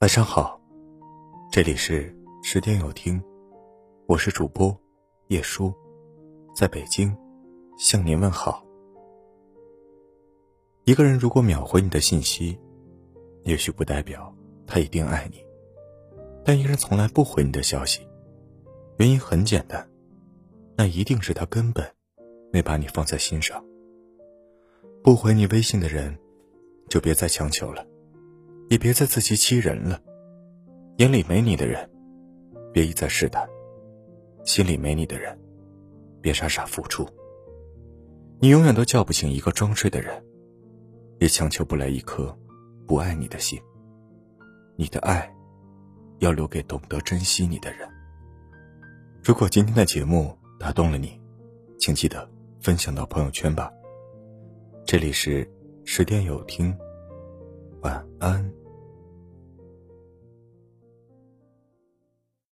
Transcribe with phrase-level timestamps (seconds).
[0.00, 0.58] 晚上好，
[1.52, 2.10] 这里是
[2.42, 3.22] 十点有听，
[4.06, 4.74] 我是主播
[5.28, 5.74] 叶舒，
[6.56, 7.14] 在北京
[7.76, 8.64] 向您问好。
[10.84, 12.58] 一个人如果秒回你的信息，
[13.42, 14.34] 也许不代表
[14.66, 15.36] 他一定爱你；
[16.46, 18.00] 但一个人从来不回你的消息，
[18.96, 19.86] 原因很简单，
[20.78, 21.86] 那一定是他根本
[22.50, 23.62] 没把你放在心上。
[25.04, 26.18] 不回你微信的人，
[26.88, 27.86] 就别再强求了，
[28.70, 30.00] 也别再自欺欺人了。
[30.98, 31.90] 眼里没你的人，
[32.72, 33.44] 别一再试探；
[34.44, 35.36] 心里没你的人，
[36.22, 37.04] 别傻傻付出。
[38.38, 40.24] 你永远都叫不醒一个装睡的人，
[41.18, 42.32] 也强求不来一颗
[42.86, 43.60] 不爱你的心。
[44.76, 45.28] 你的爱，
[46.20, 47.88] 要留给懂得珍惜你的人。
[49.20, 51.20] 如果今天的节目打动了你，
[51.80, 52.30] 请记得
[52.60, 53.68] 分享到朋友圈吧。
[54.86, 55.50] 这里是
[55.84, 56.72] 十点有听，
[57.82, 58.48] 晚安。